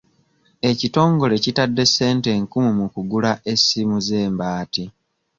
[0.69, 4.83] Ekitongole kitadde ssente nkumu mu kugula essimu z'embaati.